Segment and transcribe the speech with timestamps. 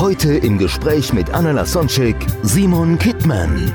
[0.00, 3.72] Heute im Gespräch mit Anna Lasonczek, Simon Kittmann.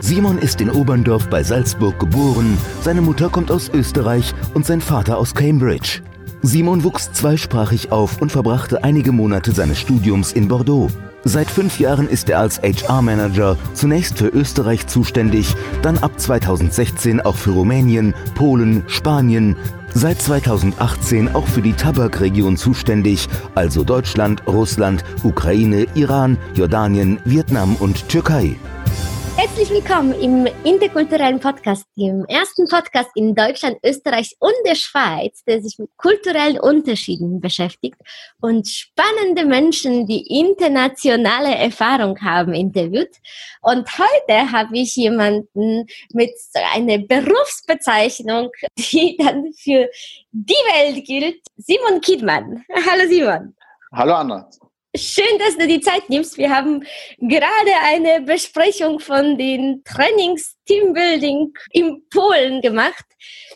[0.00, 5.18] Simon ist in Oberndorf bei Salzburg geboren, seine Mutter kommt aus Österreich und sein Vater
[5.18, 6.00] aus Cambridge.
[6.42, 10.88] Simon wuchs zweisprachig auf und verbrachte einige Monate seines Studiums in Bordeaux.
[11.24, 17.34] Seit fünf Jahren ist er als HR-Manager zunächst für Österreich zuständig, dann ab 2016 auch
[17.34, 19.56] für Rumänien, Polen, Spanien,
[19.94, 28.08] seit 2018 auch für die Tabakregion zuständig, also Deutschland, Russland, Ukraine, Iran, Jordanien, Vietnam und
[28.08, 28.54] Türkei.
[29.40, 35.62] Herzlich willkommen im interkulturellen Podcast, dem ersten Podcast in Deutschland, Österreich und der Schweiz, der
[35.62, 37.94] sich mit kulturellen Unterschieden beschäftigt
[38.40, 43.14] und spannende Menschen, die internationale Erfahrung haben, interviewt.
[43.62, 46.32] Und heute habe ich jemanden mit
[46.74, 49.88] einer Berufsbezeichnung, die dann für
[50.32, 52.64] die Welt gilt, Simon Kiedmann.
[52.74, 53.54] Hallo Simon.
[53.92, 54.50] Hallo Anna.
[54.96, 56.38] Schön, dass du die Zeit nimmst.
[56.38, 56.82] Wir haben
[57.18, 63.04] gerade eine Besprechung von den Trainings Teambuilding in Polen gemacht.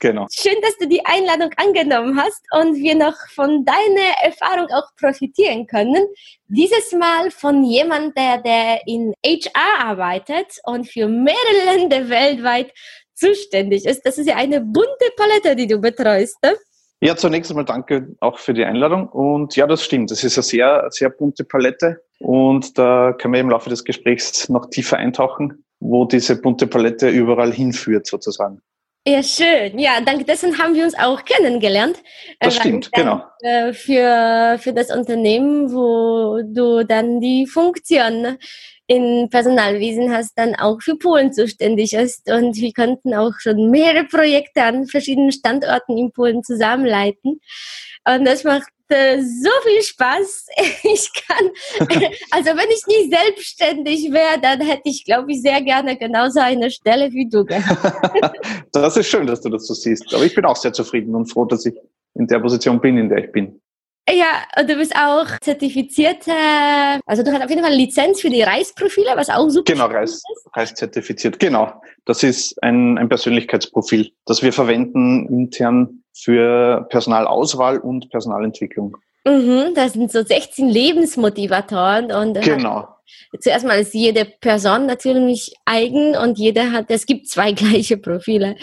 [0.00, 0.26] Genau.
[0.30, 5.66] Schön, dass du die Einladung angenommen hast und wir noch von deiner Erfahrung auch profitieren
[5.66, 6.06] können.
[6.48, 12.72] Dieses Mal von jemand, der, der in HR arbeitet und für mehrere Länder weltweit
[13.14, 14.02] zuständig ist.
[14.02, 16.36] Das ist ja eine bunte Palette, die du betreust.
[16.42, 16.56] Ne?
[17.02, 19.08] Ja, zunächst einmal danke auch für die Einladung.
[19.08, 20.12] Und ja, das stimmt.
[20.12, 22.00] Das ist eine sehr, sehr bunte Palette.
[22.20, 27.08] Und da können wir im Laufe des Gesprächs noch tiefer eintauchen, wo diese bunte Palette
[27.08, 28.62] überall hinführt, sozusagen.
[29.04, 29.80] Ja, schön.
[29.80, 32.00] Ja, dank dessen haben wir uns auch kennengelernt.
[32.38, 33.24] Das stimmt, dann, genau.
[33.40, 38.38] Äh, für, für das Unternehmen, wo du dann die Funktion
[38.92, 42.30] in Personalwesen hast, dann auch für Polen zuständig ist.
[42.30, 47.40] Und wir konnten auch schon mehrere Projekte an verschiedenen Standorten in Polen zusammenleiten.
[48.04, 50.46] Und das macht äh, so viel Spaß.
[50.84, 51.48] Ich kann,
[52.30, 56.70] also wenn ich nicht selbstständig wäre, dann hätte ich, glaube ich, sehr gerne genauso eine
[56.70, 58.36] Stelle wie du gehabt.
[58.72, 60.12] das ist schön, dass du das so siehst.
[60.12, 61.74] Aber ich bin auch sehr zufrieden und froh, dass ich
[62.14, 63.60] in der Position bin, in der ich bin.
[64.10, 66.32] Ja, und du bist auch zertifizierte,
[67.06, 69.86] also du hast auf jeden Fall eine Lizenz für die Reisprofile, was auch super Genau,
[69.86, 70.22] Reis,
[70.54, 71.80] Reiszertifiziert, genau.
[72.04, 78.96] Das ist ein, ein Persönlichkeitsprofil, das wir verwenden intern für Personalauswahl und Personalentwicklung.
[79.24, 82.88] Mhm, das sind so 16 Lebensmotivatoren und genau.
[83.40, 88.56] Zuerst mal ist jede Person natürlich eigen und jeder hat, es gibt zwei gleiche Profile.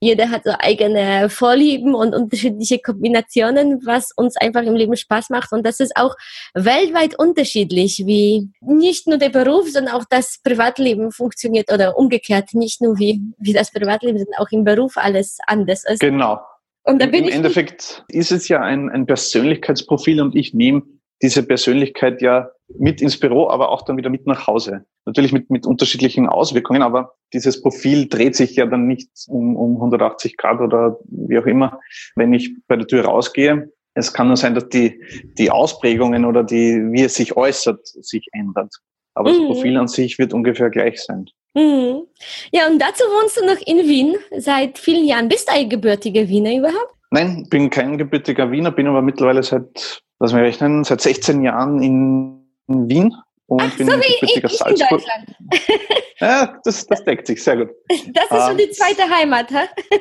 [0.00, 5.52] Jeder hat so eigene Vorlieben und unterschiedliche Kombinationen, was uns einfach im Leben Spaß macht.
[5.52, 6.14] Und das ist auch
[6.54, 12.80] weltweit unterschiedlich, wie nicht nur der Beruf, sondern auch das Privatleben funktioniert oder umgekehrt, nicht
[12.80, 16.00] nur wie, wie das Privatleben, sondern auch im Beruf alles anders ist.
[16.00, 16.40] Genau.
[16.86, 20.82] Und da bin Im ich Endeffekt ist es ja ein, ein Persönlichkeitsprofil und ich nehme
[21.20, 24.84] diese Persönlichkeit ja mit ins Büro, aber auch dann wieder mit nach Hause.
[25.04, 29.76] Natürlich mit, mit unterschiedlichen Auswirkungen, aber dieses Profil dreht sich ja dann nicht um, um
[29.76, 31.80] 180 Grad oder wie auch immer,
[32.14, 33.72] wenn ich bei der Tür rausgehe.
[33.94, 35.00] Es kann nur sein, dass die,
[35.38, 38.74] die Ausprägungen oder die, wie es sich äußert, sich ändert.
[39.14, 39.36] Aber Mhm.
[39.36, 41.26] das Profil an sich wird ungefähr gleich sein.
[41.56, 42.06] Mhm.
[42.52, 45.28] Ja, und dazu wohnst du noch in Wien seit vielen Jahren.
[45.28, 46.94] Bist du ein gebürtiger Wiener überhaupt?
[47.10, 51.82] Nein, bin kein gebürtiger Wiener, bin aber mittlerweile seit, lass mich rechnen, seit 16 Jahren
[51.82, 53.14] in in Wien
[53.46, 54.90] und Ach, bin so wie gebürtiger ich in Salzburg.
[54.90, 55.36] Deutschland.
[56.18, 57.68] Ja, das, das deckt sich, sehr gut.
[58.14, 59.68] Das ist schon Ähm, die zweite Heimat, hä?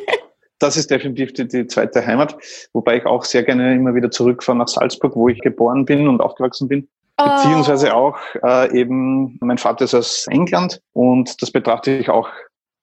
[0.60, 2.38] Das ist definitiv die, die zweite Heimat,
[2.72, 6.22] wobei ich auch sehr gerne immer wieder zurückfahre nach Salzburg, wo ich geboren bin und
[6.22, 6.88] aufgewachsen bin.
[7.18, 12.30] Beziehungsweise auch äh, eben, mein Vater ist aus England und das betrachte ich auch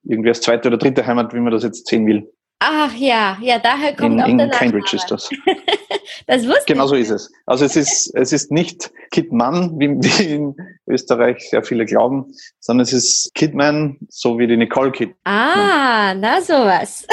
[0.04, 2.32] irgendwie als zweite oder dritte Heimat, wie man das jetzt sehen will.
[2.60, 5.28] Ach ja, ja, daher kommt In, auch in der Cambridge ist das.
[6.26, 7.32] Das wusste Genau ich so ist es.
[7.46, 10.56] Also es ist, es ist nicht Kidman, wie, wie in
[10.86, 15.14] Österreich sehr viele glauben, sondern es ist Kidman, so wie die Nicole Kid.
[15.24, 17.06] Ah, na sowas.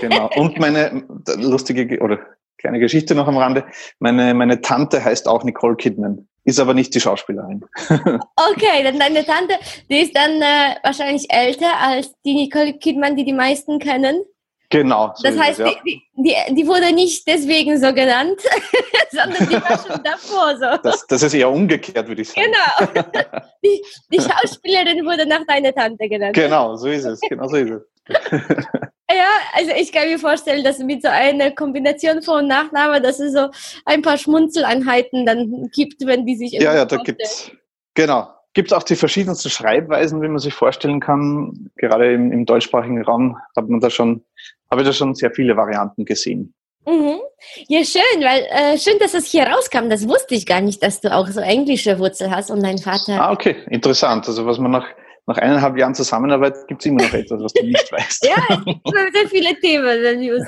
[0.00, 0.30] Genau.
[0.36, 1.04] Und meine
[1.36, 2.18] lustige Ge- oder
[2.58, 3.64] kleine Geschichte noch am Rande.
[3.98, 7.64] Meine, meine Tante heißt auch Nicole Kidman, ist aber nicht die Schauspielerin.
[8.50, 9.54] Okay, dann deine Tante,
[9.90, 14.22] die ist dann äh, wahrscheinlich älter als die Nicole Kidman, die die meisten kennen.
[14.70, 15.12] Genau.
[15.14, 15.74] So das heißt, es, ja.
[15.86, 18.40] die, die, die, wurde nicht deswegen so genannt,
[19.10, 20.82] sondern die war schon davor so.
[20.82, 22.46] Das, das, ist eher umgekehrt, würde ich sagen.
[22.46, 23.02] Genau.
[23.64, 23.82] Die,
[24.12, 26.34] die, Schauspielerin wurde nach deiner Tante genannt.
[26.34, 27.18] Genau, so ist es.
[27.20, 28.88] Genau so ist es.
[29.18, 33.32] Ja, also ich kann mir vorstellen, dass mit so einer Kombination und Nachname, dass es
[33.32, 33.48] so
[33.84, 36.52] ein paar Schmunzeleinheiten dann gibt, wenn die sich.
[36.52, 37.50] Ja, ja, da gibt es.
[37.94, 38.28] Genau
[38.58, 41.70] gibt es auch die verschiedensten Schreibweisen, wie man sich vorstellen kann.
[41.76, 44.24] Gerade im, im deutschsprachigen Raum hat man da schon,
[44.68, 46.54] habe ich da schon sehr viele Varianten gesehen.
[46.84, 47.20] Mhm.
[47.68, 49.88] Ja, schön, weil äh, schön, dass es hier rauskam.
[49.88, 53.22] Das wusste ich gar nicht, dass du auch so englische Wurzel hast und dein Vater.
[53.22, 54.26] Ah, okay, interessant.
[54.26, 54.88] Also was man nach
[55.28, 58.26] nach eineinhalb Jahren Zusammenarbeit gibt es immer noch etwas, was du nicht weißt.
[58.26, 60.38] ja, es gibt sehr viele Themen.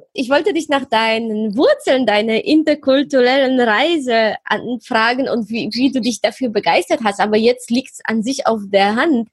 [0.12, 6.20] Ich wollte dich nach deinen Wurzeln, deiner interkulturellen Reise anfragen und wie, wie du dich
[6.20, 7.20] dafür begeistert hast.
[7.20, 9.28] Aber jetzt liegt es an sich auf der Hand.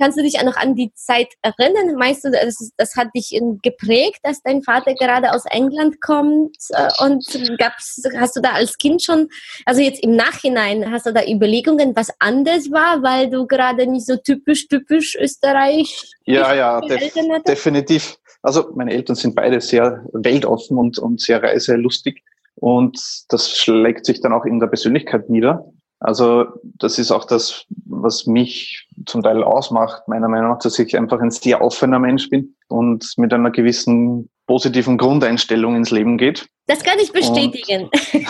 [0.00, 1.94] Kannst du dich auch noch an die Zeit erinnern?
[1.96, 6.56] Meinst du, das, das hat dich geprägt, dass dein Vater gerade aus England kommt?
[6.70, 7.24] Äh, und
[7.58, 9.28] gab's, hast du da als Kind schon,
[9.66, 14.06] also jetzt im Nachhinein, hast du da Überlegungen, was anders war, weil du gerade nicht
[14.06, 16.10] so typisch, typisch Österreich?
[16.24, 17.12] Ja, ja, def
[17.46, 18.16] definitiv.
[18.42, 22.22] Also meine Eltern sind beide sehr weltoffen und, und sehr reiselustig.
[22.56, 22.98] Und
[23.28, 25.64] das schlägt sich dann auch in der Persönlichkeit nieder.
[26.00, 30.96] Also das ist auch das, was mich zum Teil ausmacht, meiner Meinung nach, dass ich
[30.96, 36.48] einfach ein sehr offener Mensch bin und mit einer gewissen positiven Grundeinstellung ins Leben geht.
[36.66, 37.88] Das kann ich bestätigen.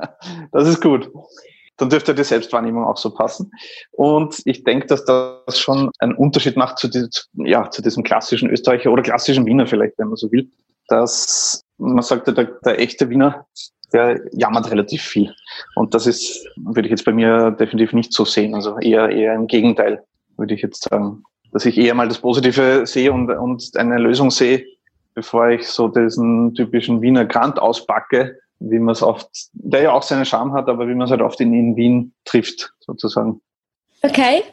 [0.52, 1.08] das ist gut
[1.80, 3.50] dann dürfte die Selbstwahrnehmung auch so passen.
[3.92, 8.50] Und ich denke, dass das schon einen Unterschied macht zu, diesem, ja, zu diesem klassischen
[8.50, 10.50] Österreicher oder klassischen Wiener vielleicht, wenn man so will,
[10.88, 13.46] dass man sagt, der, der echte Wiener,
[13.92, 15.34] der jammert relativ viel.
[15.74, 18.54] Und das ist, würde ich jetzt bei mir definitiv nicht so sehen.
[18.54, 20.04] Also eher, eher im Gegenteil,
[20.36, 21.22] würde ich jetzt sagen.
[21.52, 24.64] Dass ich eher mal das Positive sehe und, und eine Lösung sehe,
[25.14, 30.02] bevor ich so diesen typischen Wiener Grant auspacke, wie man es oft, der ja auch
[30.02, 33.40] seinen Charme hat, aber wie man es halt oft in, in Wien trifft, sozusagen.
[34.02, 34.44] Okay.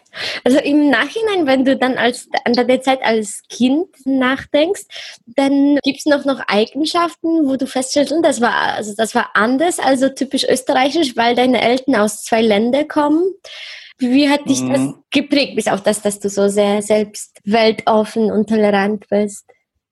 [0.44, 4.83] Also im Nachhinein, wenn du dann als, an der Zeit als Kind nachdenkst,
[5.25, 9.30] dann gibt es noch, noch Eigenschaften, wo du feststellst, und das war, also das war
[9.36, 13.24] anders, also typisch österreichisch, weil deine Eltern aus zwei Ländern kommen.
[14.00, 14.74] Wie hat dich mhm.
[14.74, 19.45] das geprägt, bis auf das, dass du so sehr selbst weltoffen und tolerant bist?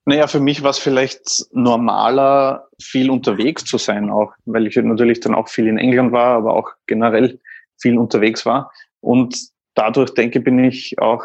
[0.06, 5.20] Naja, für mich war es vielleicht normaler, viel unterwegs zu sein, auch weil ich natürlich
[5.20, 7.40] dann auch viel in England war, aber auch generell
[7.78, 8.72] viel unterwegs war.
[9.02, 9.36] Und
[9.74, 11.24] dadurch, denke bin ich auch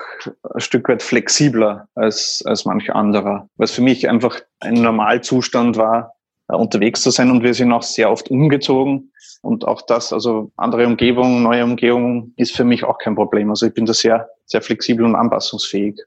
[0.55, 6.15] ein Stück weit flexibler als, als manch anderer, es für mich einfach ein Normalzustand war,
[6.49, 9.13] äh, unterwegs zu sein und wir sind auch sehr oft umgezogen
[9.43, 13.51] und auch das, also andere Umgebung, neue Umgebung ist für mich auch kein Problem.
[13.51, 16.01] Also ich bin da sehr, sehr flexibel und anpassungsfähig.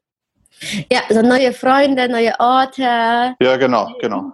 [0.91, 2.81] Ja, also neue Freunde, neue Orte.
[2.81, 4.33] Ja, genau, genau.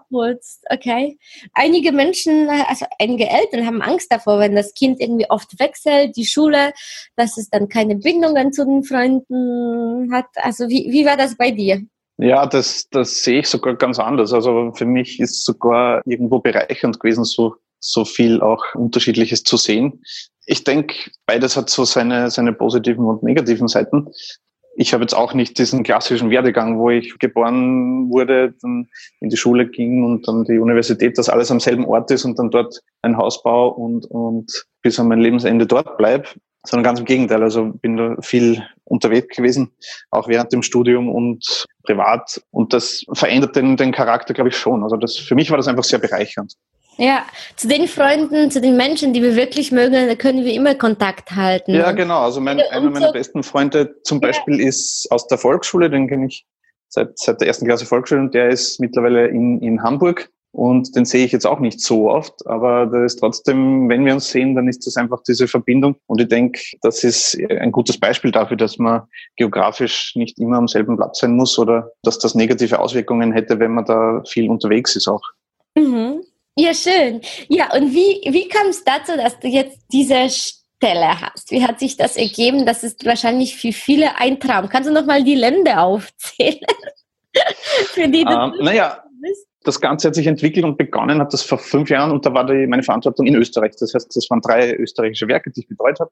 [0.70, 1.18] Okay.
[1.54, 6.26] Einige Menschen, also einige Eltern haben Angst davor, wenn das Kind irgendwie oft wechselt, die
[6.26, 6.74] Schule,
[7.16, 10.28] dass es dann keine Bindungen zu den Freunden hat.
[10.36, 11.81] Also wie, wie war das bei dir?
[12.18, 14.34] Ja, das, das sehe ich sogar ganz anders.
[14.34, 20.04] Also für mich ist sogar irgendwo bereichernd gewesen, so, so viel auch Unterschiedliches zu sehen.
[20.46, 24.10] Ich denke, beides hat so seine, seine positiven und negativen Seiten
[24.75, 28.88] ich habe jetzt auch nicht diesen klassischen Werdegang, wo ich geboren wurde, dann
[29.19, 32.39] in die Schule ging und dann die Universität, dass alles am selben Ort ist und
[32.39, 36.34] dann dort ein Haus baue und, und bis an mein Lebensende dort bleib,
[36.65, 37.44] sondern ganz im Gegenteil.
[37.44, 39.72] Also bin da viel unterwegs gewesen,
[40.12, 42.41] auch während dem Studium und privat.
[42.51, 44.84] Und das verändert den, den Charakter, glaube ich, schon.
[44.84, 46.53] Also das, für mich war das einfach sehr bereichernd.
[47.00, 47.25] Ja,
[47.56, 51.32] zu den Freunden, zu den Menschen, die wir wirklich mögen, da können wir immer Kontakt
[51.32, 51.74] halten.
[51.74, 52.20] Ja, genau.
[52.20, 54.68] Also mein, einer meiner besten Freunde zum Beispiel ja.
[54.68, 56.46] ist aus der Volksschule, den kenne ich
[56.89, 61.06] seit, seit der ersten Klasse Volksschule und der ist mittlerweile in, in Hamburg und den
[61.06, 64.56] sehe ich jetzt auch nicht so oft, aber da ist trotzdem, wenn wir uns sehen,
[64.56, 68.58] dann ist das einfach diese Verbindung und ich denke, das ist ein gutes Beispiel dafür,
[68.58, 69.03] dass man
[69.38, 73.72] geografisch nicht immer am selben Platz sein muss oder dass das negative Auswirkungen hätte, wenn
[73.72, 75.24] man da viel unterwegs ist auch.
[75.77, 76.24] Mhm.
[76.58, 77.22] Ja, schön.
[77.48, 81.51] Ja, und wie, wie kam es dazu, dass du jetzt diese Stelle hast?
[81.51, 82.65] Wie hat sich das ergeben?
[82.65, 84.68] Das ist wahrscheinlich für viele ein Traum.
[84.70, 86.60] Kannst du nochmal die Länder aufzählen?
[87.94, 89.48] für die du ähm, naja, bist?
[89.63, 92.46] das Ganze hat sich entwickelt und begonnen hat das vor fünf Jahren und da war
[92.46, 93.75] die, meine Verantwortung in Österreich.
[93.79, 96.12] Das heißt, das waren drei österreichische Werke, die ich betreut habe.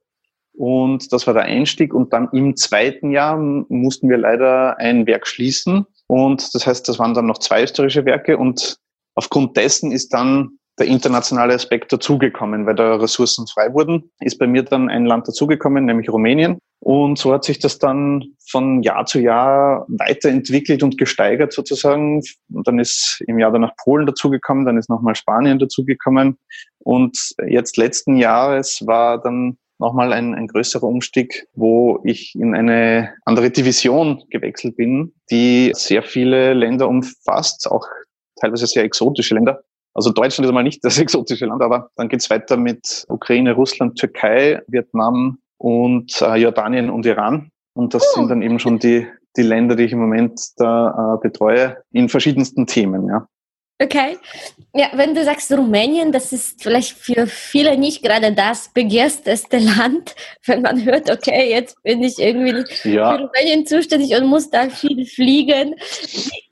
[0.53, 1.93] Und das war der Einstieg.
[1.93, 5.85] Und dann im zweiten Jahr mussten wir leider ein Werk schließen.
[6.07, 8.37] Und das heißt, das waren dann noch zwei österreichische Werke.
[8.37, 8.79] Und
[9.17, 14.45] Aufgrund dessen ist dann der internationale Aspekt dazugekommen, weil da Ressourcen frei wurden, ist bei
[14.45, 16.59] mir dann ein Land dazugekommen, nämlich Rumänien.
[16.81, 22.21] Und so hat sich das dann von Jahr zu Jahr weiterentwickelt und gesteigert sozusagen.
[22.53, 26.37] Und dann ist im Jahr danach Polen dazugekommen, dann ist nochmal Spanien dazugekommen.
[26.77, 33.13] Und jetzt letzten Jahres war dann nochmal ein, ein größerer Umstieg, wo ich in eine
[33.25, 37.87] andere Division gewechselt bin, die sehr viele Länder umfasst, auch
[38.39, 39.61] teilweise sehr exotische Länder.
[39.93, 43.97] Also Deutschland ist einmal nicht das exotische Land, aber dann geht's weiter mit Ukraine, Russland,
[43.97, 47.51] Türkei, Vietnam und äh, Jordanien und Iran.
[47.73, 51.21] Und das sind dann eben schon die, die Länder, die ich im Moment da äh,
[51.21, 53.27] betreue, in verschiedensten Themen, ja.
[53.79, 54.17] Okay.
[54.73, 60.15] Ja, wenn du sagst Rumänien, das ist vielleicht für viele nicht gerade das begehrteste Land,
[60.45, 63.11] wenn man hört, okay, jetzt bin ich irgendwie ja.
[63.11, 65.75] für Rumänien zuständig und muss da viel fliegen.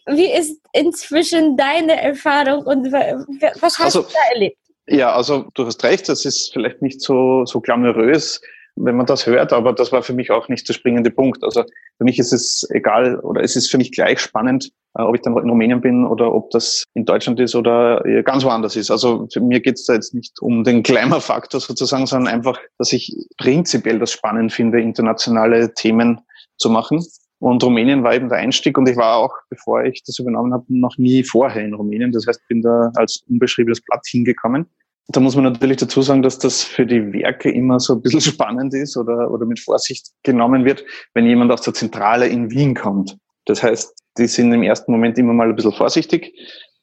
[0.08, 4.58] Wie, ist inzwischen deine Erfahrung und was hast also, du da erlebt?
[4.88, 8.40] Ja, also du hast recht, das ist vielleicht nicht so, so glamourös
[8.76, 11.44] wenn man das hört, aber das war für mich auch nicht der springende Punkt.
[11.44, 11.64] Also
[11.98, 15.22] für mich ist es egal oder es ist für mich gleich spannend, äh, ob ich
[15.22, 18.92] dann in Rumänien bin oder ob das in Deutschland ist oder ganz woanders ist.
[18.92, 22.92] Also für mir geht es da jetzt nicht um den Glamour-Faktor sozusagen, sondern einfach, dass
[22.92, 26.22] ich prinzipiell das spannend finde, internationale Themen
[26.58, 27.06] zu machen.
[27.40, 30.66] Und Rumänien war eben der Einstieg und ich war auch, bevor ich das übernommen habe,
[30.68, 32.12] noch nie vorher in Rumänien.
[32.12, 34.68] Das heißt, bin da als unbeschriebenes Blatt hingekommen
[35.08, 38.22] da muss man natürlich dazu sagen, dass das für die Werke immer so ein bisschen
[38.34, 40.84] spannend ist oder, oder mit Vorsicht genommen wird,
[41.14, 43.18] wenn jemand aus der Zentrale in Wien kommt.
[43.46, 46.34] Das heißt, die sind im ersten Moment immer mal ein bisschen vorsichtig,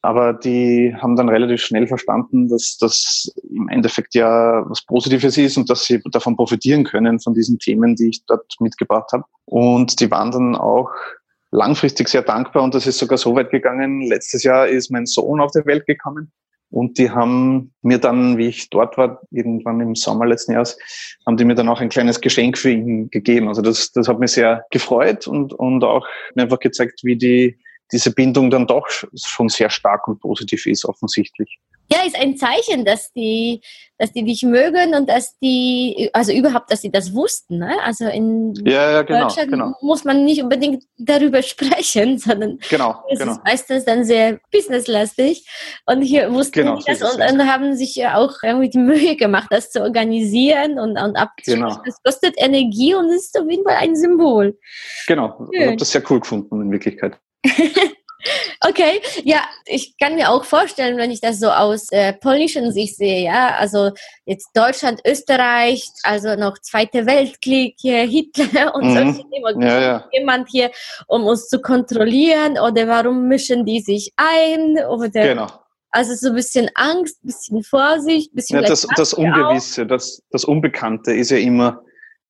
[0.01, 5.57] aber die haben dann relativ schnell verstanden, dass das im Endeffekt ja was Positives ist
[5.57, 9.23] und dass sie davon profitieren können, von diesen Themen, die ich dort mitgebracht habe.
[9.45, 10.89] Und die waren dann auch
[11.51, 14.01] langfristig sehr dankbar und das ist sogar so weit gegangen.
[14.01, 16.31] Letztes Jahr ist mein Sohn auf die Welt gekommen
[16.73, 20.75] und die haben mir dann, wie ich dort war, irgendwann im Sommer letzten Jahres,
[21.23, 23.47] haben die mir dann auch ein kleines Geschenk für ihn gegeben.
[23.47, 27.59] Also das, das hat mich sehr gefreut und, und auch mir einfach gezeigt, wie die,
[27.91, 31.59] diese Bindung dann doch schon sehr stark und positiv ist, offensichtlich
[31.93, 33.61] ja, ist ein Zeichen, dass die,
[33.97, 37.59] dass die dich mögen und dass die, also überhaupt, dass sie das wussten.
[37.59, 37.75] Ne?
[37.83, 39.73] Also in ja, ja, genau, Deutschland genau.
[39.81, 43.33] muss man nicht unbedingt darüber sprechen, sondern genau, es genau.
[43.33, 45.47] ist meistens dann sehr businesslastig.
[45.85, 49.15] Und hier wussten genau, die das und, und, haben sich ja auch irgendwie die Mühe
[49.15, 51.67] gemacht, das zu organisieren und, und abzusprechen.
[51.67, 51.81] Genau.
[51.85, 54.57] Das kostet Energie und ist auf jeden Fall ein Symbol.
[55.07, 57.17] Genau, ich habe das sehr cool gefunden in Wirklichkeit.
[58.61, 62.95] Okay, ja, ich kann mir auch vorstellen, wenn ich das so aus äh, polnischen Sicht
[62.95, 63.91] sehe, ja, also
[64.25, 68.93] jetzt Deutschland, Österreich, also noch Zweite Weltkrieg, hier Hitler und mhm.
[68.93, 69.65] solche Dinge.
[69.67, 70.09] Ja, ja.
[70.11, 70.71] Jemand hier,
[71.07, 75.47] um uns zu kontrollieren oder warum mischen die sich ein oder genau.
[75.95, 80.23] Also so ein bisschen Angst, ein bisschen Vorsicht, ein bisschen ja, das, das Ungewisse, das,
[80.31, 81.83] das Unbekannte ist ja immer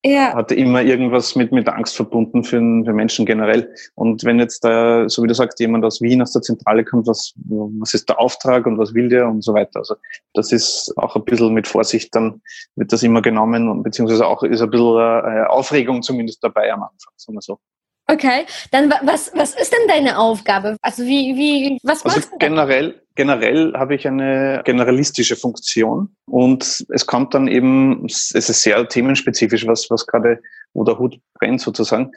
[0.06, 0.34] ja.
[0.34, 3.74] hatte immer irgendwas mit, mit Angst verbunden für, für Menschen generell.
[3.96, 7.08] Und wenn jetzt da, so wie du sagst, jemand aus Wien, aus der Zentrale kommt,
[7.08, 9.80] was, was ist der Auftrag und was will der und so weiter.
[9.80, 9.96] Also
[10.34, 12.42] das ist auch ein bisschen mit Vorsicht, dann
[12.76, 16.84] wird das immer genommen und beziehungsweise auch ist ein bisschen äh, Aufregung zumindest dabei am
[16.84, 17.60] Anfang, sagen wir so.
[18.08, 20.76] Okay, dann was, was ist denn deine Aufgabe?
[20.82, 22.38] Also wie, wie, was also machst du?
[22.38, 28.88] Generell, generell habe ich eine generalistische Funktion und es kommt dann eben, es ist sehr
[28.88, 30.40] themenspezifisch, was, was gerade,
[30.74, 32.12] wo der Hut brennt sozusagen.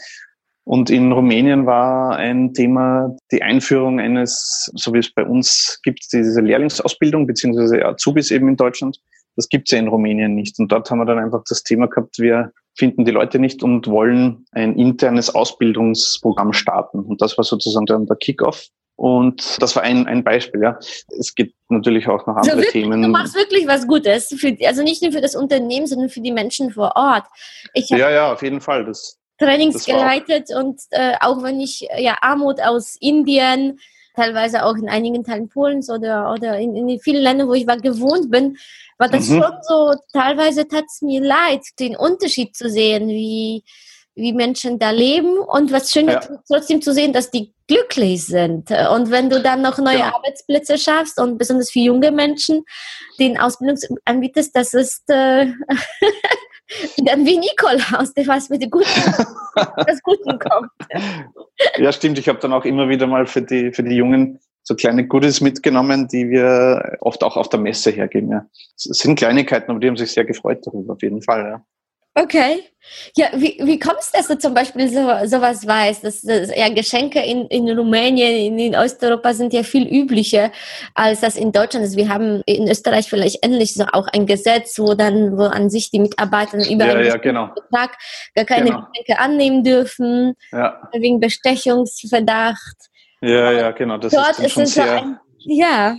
[0.64, 6.12] Und in Rumänien war ein Thema die Einführung eines, so wie es bei uns gibt,
[6.12, 9.00] diese Lehrlingsausbildung, beziehungsweise Azubis eben in Deutschland.
[9.36, 10.58] Das gibt es ja in Rumänien nicht.
[10.58, 13.86] Und dort haben wir dann einfach das Thema gehabt, wir finden die Leute nicht und
[13.86, 16.98] wollen ein internes Ausbildungsprogramm starten.
[16.98, 18.66] Und das war sozusagen dann der Kickoff.
[18.96, 20.78] Und das war ein, ein Beispiel, ja.
[21.18, 23.02] Es gibt natürlich auch noch andere also wirklich, Themen.
[23.02, 26.32] Du machst wirklich was Gutes, für, also nicht nur für das Unternehmen, sondern für die
[26.32, 27.24] Menschen vor Ort.
[27.74, 28.86] Ja, ja, auf jeden Fall.
[28.86, 33.78] Das, Trainings das geleitet und äh, auch wenn ich ja Armut aus Indien,
[34.14, 37.76] teilweise auch in einigen Teilen Polens oder, oder in, in vielen Ländern, wo ich war,
[37.76, 38.56] gewohnt bin,
[38.96, 39.42] war das mhm.
[39.42, 43.62] schon so, teilweise tat es mir leid, den Unterschied zu sehen, wie,
[44.16, 46.20] wie Menschen da leben und was schön ja.
[46.48, 48.70] trotzdem zu sehen, dass die glücklich sind.
[48.70, 50.16] Und wenn du dann noch neue genau.
[50.16, 52.64] Arbeitsplätze schaffst und besonders für junge Menschen
[53.18, 55.46] den Ausbildung anbietest, das ist äh,
[57.04, 58.88] dann wie Nikolaus, der was mit dem Guten,
[59.54, 60.70] das Guten kommt.
[61.78, 62.18] Ja, stimmt.
[62.18, 65.40] Ich habe dann auch immer wieder mal für die, für die Jungen so kleine Goodies
[65.40, 68.30] mitgenommen, die wir oft auch auf der Messe hergeben.
[68.30, 68.46] Ja.
[68.74, 71.44] Es sind Kleinigkeiten, aber die haben sich sehr gefreut darüber, auf jeden Fall.
[71.44, 71.64] Ja.
[72.18, 72.62] Okay.
[73.16, 76.02] Ja, wie, wie kommst du, dass du zum Beispiel so, sowas weißt?
[76.04, 80.50] Dass, dass, ja, Geschenke in, in Rumänien, in, in Osteuropa sind ja viel üblicher
[80.94, 81.96] als das in Deutschland ist.
[81.96, 85.90] Wir haben in Österreich vielleicht endlich so auch ein Gesetz, wo dann, wo an sich
[85.90, 87.48] die Mitarbeiter über Ja, einen ja, genau.
[87.72, 87.98] Tag
[88.34, 88.86] gar keine Genau.
[88.92, 92.76] Geschenke annehmen dürfen, Ja, wegen Bestechungsverdacht.
[93.20, 93.98] ja, ja, genau.
[93.98, 95.96] Das Dort ist ist schon es so sehr, ein, ja,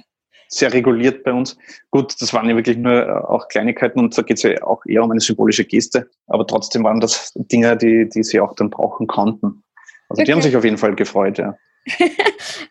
[0.50, 1.58] sehr reguliert bei uns.
[1.92, 4.82] Gut, das waren ja wirklich nur äh, auch Kleinigkeiten und da geht es ja auch
[4.86, 6.10] eher um eine symbolische Geste.
[6.28, 9.64] Aber trotzdem waren das Dinge, die, die sie auch dann brauchen konnten.
[10.10, 10.34] Also die Okay.
[10.34, 11.58] haben sich auf jeden Fall gefreut, ja.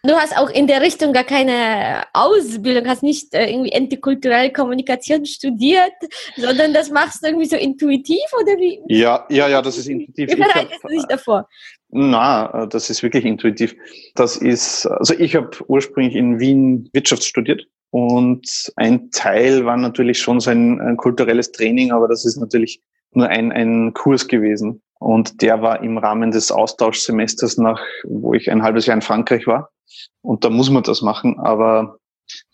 [0.02, 5.26] Du hast auch in der Richtung gar keine Ausbildung, hast nicht äh, irgendwie interkulturelle Kommunikation
[5.26, 5.92] studiert,
[6.36, 8.80] sondern das machst du irgendwie so intuitiv oder wie?
[8.88, 10.30] Ja, ja, ja, das ist intuitiv.
[10.30, 11.48] Wie bereitest du dich davor?
[11.88, 13.74] Na, äh, das ist wirklich intuitiv.
[14.14, 20.20] Das ist, also ich habe ursprünglich in Wien Wirtschaft studiert und ein Teil war natürlich
[20.20, 24.82] schon so ein, ein kulturelles Training, aber das ist natürlich nur ein, ein Kurs gewesen.
[24.98, 29.46] Und der war im Rahmen des Austauschsemesters nach, wo ich ein halbes Jahr in Frankreich
[29.46, 29.70] war.
[30.22, 31.98] Und da muss man das machen, aber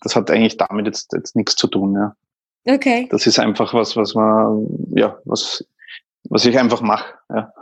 [0.02, 2.14] das hat eigentlich damit jetzt, jetzt nichts zu tun, ja.
[2.64, 3.08] Okay.
[3.10, 5.64] Das ist einfach was, was man, ja, was,
[6.28, 7.52] was ich einfach mache, ja.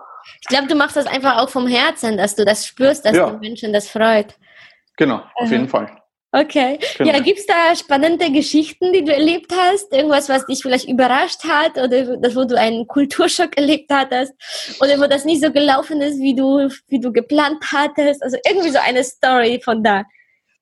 [0.41, 3.31] Ich glaube, du machst das einfach auch vom Herzen, dass du das spürst, dass Ja.
[3.31, 4.35] die Menschen das freut.
[4.97, 5.51] Genau, auf Aha.
[5.51, 5.97] jeden Fall.
[6.33, 6.79] Okay.
[6.97, 7.11] Genau.
[7.11, 9.93] Ja, gibt's da spannende Geschichten, die du erlebt hast?
[9.93, 14.33] Irgendwas, was dich vielleicht überrascht hat oder das, wo du einen Kulturschock erlebt hattest
[14.81, 18.23] oder wo das nicht so gelaufen ist, wie du, wie du geplant hattest?
[18.23, 20.05] Also irgendwie so eine Story von da.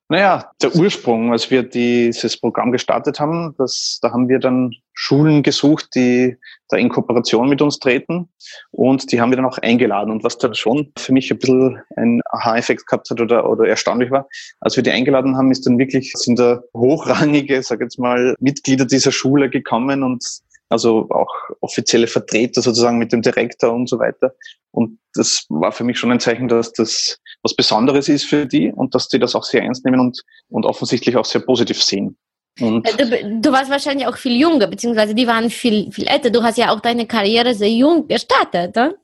[0.09, 5.45] Naja, der Ursprung, als wir dieses Programm gestartet haben, das, da haben wir dann Schulen
[5.45, 6.37] gesucht, die
[6.71, 8.29] da in Kooperation mit uns treten
[8.73, 10.11] und die haben wir dann auch eingeladen.
[10.11, 14.11] Und was dann schon für mich ein bisschen ein Aha-Effekt gehabt hat oder, oder erstaunlich
[14.11, 14.27] war,
[14.59, 18.87] als wir die eingeladen haben, ist dann wirklich, sind da hochrangige, sag jetzt mal, Mitglieder
[18.87, 20.25] dieser Schule gekommen und
[20.69, 24.35] also auch offizielle Vertreter sozusagen mit dem Direktor und so weiter.
[24.73, 28.73] Und das war für mich schon ein Zeichen, dass das was Besonderes ist für die
[28.73, 32.19] und dass die das auch sehr ernst nehmen und, und offensichtlich auch sehr positiv sehen.
[32.61, 36.31] Und Äh, Du, du warst wahrscheinlich auch viel jünger, beziehungsweise die waren viel, viel älter.
[36.31, 38.95] Du hast ja auch deine Karriere sehr jung gestartet, oder?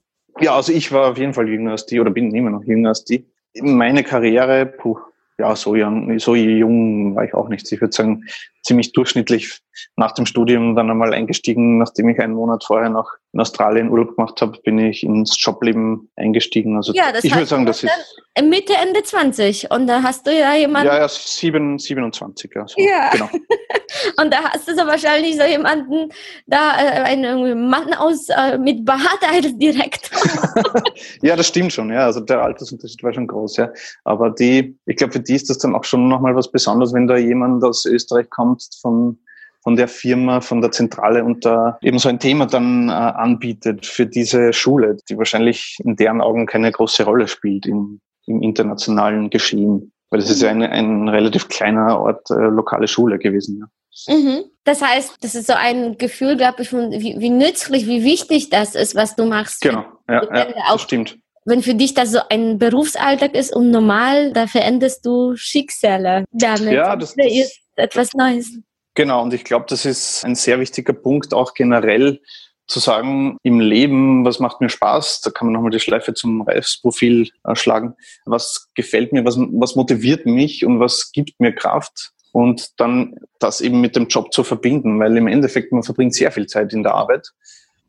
[0.40, 2.90] ja, also ich war auf jeden Fall jünger als die oder bin immer noch jünger
[2.90, 3.24] als die.
[3.60, 4.98] Meine Karriere, puh,
[5.38, 7.70] ja, so jung, so jung war ich auch nicht.
[7.70, 8.24] Ich würde sagen,
[8.64, 9.60] ziemlich durchschnittlich
[9.96, 14.16] nach dem Studium dann einmal eingestiegen, nachdem ich einen Monat vorher noch in Australien Urlaub
[14.16, 16.76] gemacht habe, bin ich ins Jobleben eingestiegen.
[16.76, 17.90] Also Ja, das ich würde sagen, das ist
[18.42, 19.70] Mitte, Ende 20.
[19.70, 22.66] Und da hast du ja jemanden, ja, ja, sieben, 27, ja.
[22.66, 22.80] So.
[22.80, 23.10] Ja.
[23.10, 23.28] Genau.
[24.22, 26.10] und da hast du so wahrscheinlich so jemanden,
[26.46, 30.20] da äh, einen Mann aus äh, mit Bart als Direktor.
[31.22, 32.04] Ja, das stimmt schon, ja.
[32.04, 33.70] Also der Altersunterschied war schon groß, ja.
[34.04, 37.06] Aber die, ich glaube, für die ist das dann auch schon nochmal was Besonderes, wenn
[37.06, 39.18] da jemand aus Österreich kommt von,
[39.62, 43.86] von der Firma, von der Zentrale und da eben so ein Thema dann äh, anbietet
[43.86, 49.30] für diese Schule, die wahrscheinlich in deren Augen keine große Rolle spielt im, im internationalen
[49.30, 49.92] Geschehen.
[50.10, 53.66] Weil das ist ja ein, ein relativ kleiner Ort, äh, lokale Schule gewesen, ja.
[54.14, 54.44] Mhm.
[54.64, 58.50] Das heißt, das ist so ein Gefühl, glaube ich, von wie, wie nützlich, wie wichtig
[58.50, 59.60] das ist, was du machst.
[59.60, 61.18] Genau, ja, Die ja das stimmt.
[61.44, 66.72] Wenn für dich das so ein Berufsalltag ist und normal, da veränderst du Schicksale damit.
[66.72, 67.26] Ja, das- Das
[67.76, 68.58] etwas Neues.
[68.94, 72.20] Genau, und ich glaube, das ist ein sehr wichtiger Punkt, auch generell
[72.66, 75.20] zu sagen, im Leben, was macht mir Spaß?
[75.20, 77.94] Da kann man nochmal die Schleife zum Reifsprofil äh, schlagen.
[78.24, 82.12] Was gefällt mir, was, was motiviert mich und was gibt mir Kraft?
[82.32, 86.32] Und dann das eben mit dem Job zu verbinden, weil im Endeffekt man verbringt sehr
[86.32, 87.28] viel Zeit in der Arbeit.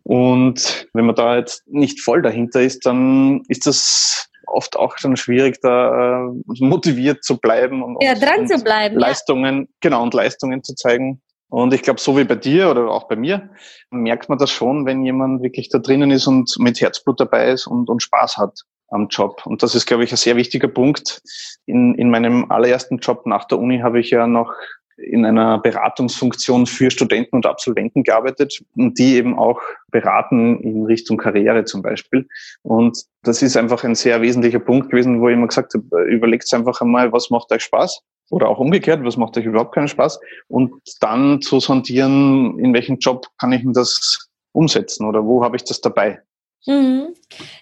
[0.04, 5.18] Und wenn man da jetzt nicht voll dahinter ist, dann ist das oft auch dann
[5.18, 8.96] schwierig, da äh, motiviert zu bleiben und, Ja, dran zu bleiben.
[8.96, 9.08] Ja.
[9.08, 11.22] Leistungen, genau, und Leistungen zu zeigen.
[11.50, 13.50] Und ich glaube, so wie bei dir oder auch bei mir,
[13.92, 17.68] merkt man das schon, wenn jemand wirklich da drinnen ist und mit Herzblut dabei ist
[17.68, 19.46] und, und Spaß hat am Job.
[19.46, 21.22] Und das ist, glaube ich, ein sehr wichtiger Punkt.
[21.66, 24.54] In, in meinem allerersten Job nach der Uni habe ich ja noch
[24.98, 29.60] in einer Beratungsfunktion für Studenten und Absolventen gearbeitet und die eben auch
[29.92, 32.28] beraten in Richtung Karriere zum Beispiel.
[32.64, 36.52] Und das ist einfach ein sehr wesentlicher Punkt gewesen, wo ich immer gesagt habe, überlegt
[36.54, 38.02] einfach einmal, was macht euch Spaß?
[38.32, 40.20] Oder auch umgekehrt, was macht euch überhaupt keinen Spaß?
[40.48, 45.64] Und dann zu sondieren, in welchem Job kann ich das umsetzen oder wo habe ich
[45.64, 46.22] das dabei?
[46.66, 47.14] Mhm.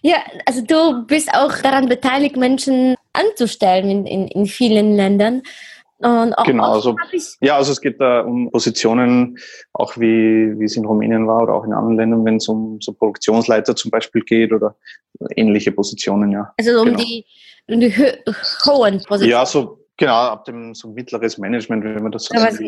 [0.02, 5.42] Ja, also du bist auch daran beteiligt, Menschen anzustellen in, in, in vielen Ländern.
[6.04, 6.96] Und auch, Genau, also-
[7.40, 9.38] Ja, also es geht da um Positionen,
[9.72, 12.80] auch wie, wie es in Rumänien war oder auch in anderen Ländern, wenn es um
[12.82, 14.76] so Produktionsleiter zum Beispiel geht oder
[15.36, 16.54] ähnliche Positionen, ja.
[16.58, 17.00] also um genau.
[17.00, 17.26] die,
[17.70, 18.12] um die hö
[18.66, 19.30] hohen Positionen.
[19.30, 22.60] Ja, so, Genau, ab dem so mittleres Management, wenn man das so sagt.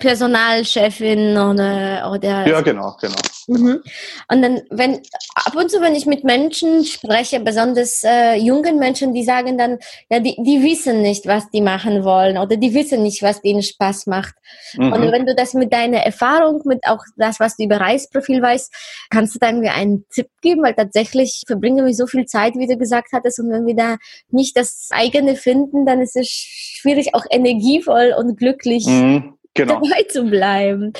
[0.00, 2.46] Personalchefin oder, oder.
[2.48, 3.14] Ja, genau, genau.
[3.46, 3.82] Mhm.
[4.28, 5.00] Und dann, wenn
[5.34, 9.78] ab und zu, wenn ich mit Menschen spreche, besonders äh, jungen Menschen, die sagen dann,
[10.10, 13.62] ja, die, die wissen nicht, was die machen wollen oder die wissen nicht, was denen
[13.62, 14.34] Spaß macht.
[14.74, 14.92] Mhm.
[14.92, 18.72] Und wenn du das mit deiner Erfahrung, mit auch das, was du über Reisprofil weißt,
[19.08, 22.66] kannst du dann mir einen Tipp geben, weil tatsächlich verbringen wir so viel Zeit, wie
[22.66, 23.96] du gesagt hattest, und wenn wir da
[24.30, 29.74] nicht das eigene finden, dann ist es schwierig, auch energievoll und glücklich mhm, genau.
[29.74, 30.92] dabei zu bleiben.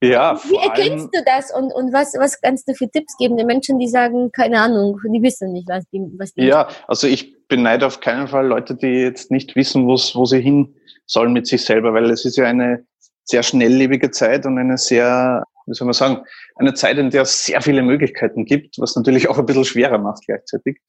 [0.00, 3.46] Ja, Wie erkennst du das und, und was, was kannst du für Tipps geben den
[3.46, 7.36] Menschen, die sagen, keine Ahnung, die wissen nicht, was die, was die Ja, also ich
[7.48, 10.74] beneide auf keinen Fall Leute, die jetzt nicht wissen, wo sie hin
[11.06, 12.84] sollen mit sich selber, weil es ist ja eine
[13.28, 16.24] sehr schnelllebige Zeit und eine sehr, wie soll man sagen,
[16.56, 19.98] eine Zeit, in der es sehr viele Möglichkeiten gibt, was natürlich auch ein bisschen schwerer
[19.98, 20.80] macht gleichzeitig.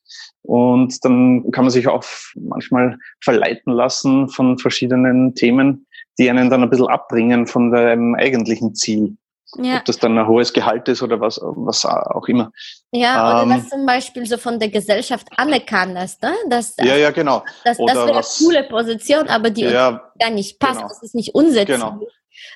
[0.43, 2.03] Und dann kann man sich auch
[2.35, 5.85] manchmal verleiten lassen von verschiedenen Themen,
[6.17, 9.17] die einen dann ein bisschen abbringen von dem eigentlichen Ziel.
[9.57, 9.77] Ja.
[9.77, 12.51] Ob das dann ein hohes Gehalt ist oder was, was auch immer.
[12.91, 16.33] Ja, oder ähm, das zum Beispiel so von der Gesellschaft anerkannt ist, ne?
[16.49, 17.43] Das, ja, ja, genau.
[17.65, 20.75] Das, das wäre eine coole Position, aber die ja, gar nicht passt.
[20.75, 20.89] Genau.
[20.89, 21.99] Das ist nicht unser Genau.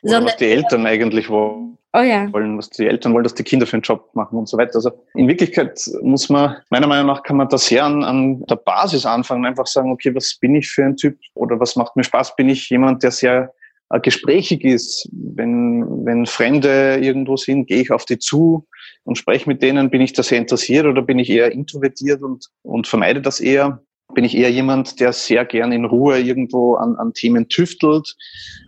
[0.02, 2.32] Sondern, was die Eltern eigentlich wollen, oh ja.
[2.34, 4.76] wollen, was die Eltern wollen, dass die Kinder für einen Job machen und so weiter.
[4.76, 8.56] Also in Wirklichkeit muss man, meiner Meinung nach, kann man das sehr an, an der
[8.56, 12.04] Basis anfangen, einfach sagen, okay, was bin ich für ein Typ oder was macht mir
[12.04, 12.36] Spaß?
[12.36, 13.54] Bin ich jemand, der sehr
[13.90, 15.08] äh, gesprächig ist?
[15.12, 18.68] Wenn, wenn Fremde irgendwo sind, gehe ich auf die zu
[19.04, 19.90] und spreche mit denen.
[19.90, 23.82] Bin ich da sehr interessiert oder bin ich eher introvertiert und, und vermeide das eher?
[24.14, 28.16] Bin ich eher jemand, der sehr gern in Ruhe irgendwo an, an Themen tüftelt?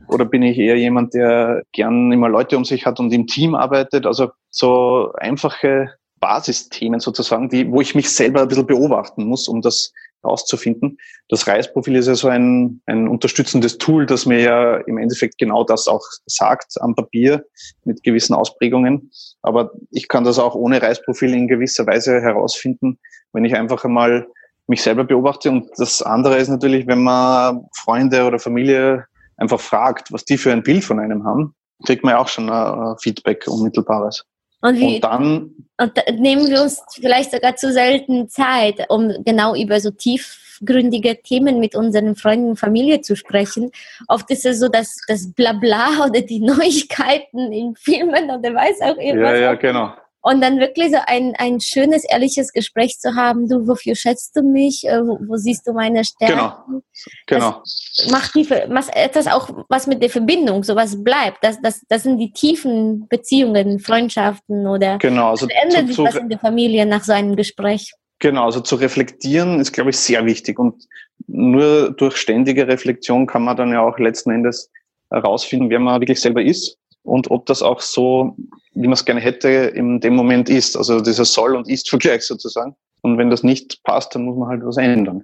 [0.07, 3.55] Oder bin ich eher jemand, der gern immer Leute um sich hat und im Team
[3.55, 4.05] arbeitet?
[4.05, 9.61] Also so einfache Basisthemen sozusagen, die, wo ich mich selber ein bisschen beobachten muss, um
[9.61, 9.93] das
[10.25, 10.97] herauszufinden.
[11.29, 15.63] Das Reisprofil ist ja so ein, ein unterstützendes Tool, das mir ja im Endeffekt genau
[15.63, 17.45] das auch sagt am Papier
[17.83, 19.11] mit gewissen Ausprägungen.
[19.41, 22.97] Aber ich kann das auch ohne Reisprofil in gewisser Weise herausfinden,
[23.33, 24.27] wenn ich einfach einmal
[24.67, 25.49] mich selber beobachte.
[25.49, 29.05] Und das andere ist natürlich, wenn man Freunde oder Familie
[29.37, 32.49] einfach fragt, was die für ein Bild von einem haben, kriegt man ja auch schon
[32.49, 34.25] ein Feedback unmittelbares.
[34.61, 39.53] Und, wie, und dann und nehmen wir uns vielleicht sogar zu selten Zeit, um genau
[39.53, 43.71] über so tiefgründige Themen mit unseren Freunden und Familie zu sprechen.
[44.07, 48.97] Oft ist es so, dass das Blabla oder die Neuigkeiten in Filmen oder weiß auch
[48.97, 49.31] irgendwas.
[49.31, 49.93] Ja, ja, genau.
[50.27, 54.41] Und dann wirklich so ein, ein schönes, ehrliches Gespräch zu haben, du, wofür schätzt du
[54.41, 56.35] mich, äh, wo, wo siehst du meine Stärken?
[56.35, 56.81] Genau,
[57.27, 57.61] genau.
[57.61, 61.43] Das macht die, was, etwas auch was mit der Verbindung, sowas bleibt.
[61.43, 66.29] Das, das, das sind die tiefen Beziehungen, Freundschaften oder genau, also ändert sich was in
[66.29, 67.93] der Familie nach so einem Gespräch.
[68.17, 70.57] Genau, also zu reflektieren ist, glaube ich, sehr wichtig.
[70.57, 70.87] Und
[71.27, 74.71] nur durch ständige Reflexion kann man dann ja auch letzten Endes
[75.11, 78.35] herausfinden, wer man wirklich selber ist und ob das auch so,
[78.73, 80.75] wie man es gerne hätte, in dem Moment ist.
[80.75, 82.75] Also dieser Soll- und Ist-Vergleich sozusagen.
[83.01, 85.23] Und wenn das nicht passt, dann muss man halt was ändern.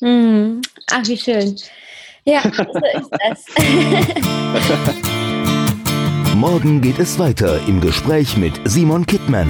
[0.00, 0.60] Hm.
[0.90, 1.56] Ach, wie schön.
[2.24, 3.44] Ja, so ist das.
[6.36, 9.48] Morgen geht es weiter im Gespräch mit Simon Kittmann.